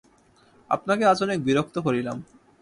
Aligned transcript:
আপনাকে 0.69 1.03
আজ 1.05 1.19
অনেক 1.23 1.39
বিরক্ত 1.43 1.75
করিলাম। 1.77 2.17